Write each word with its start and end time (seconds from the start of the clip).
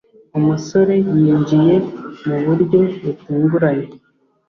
Umusore 0.37 0.95
yinjiye 1.17 1.75
muburyo 2.25 2.81
butunguranye. 3.03 3.87